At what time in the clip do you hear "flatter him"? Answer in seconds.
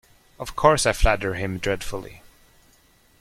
0.93-1.59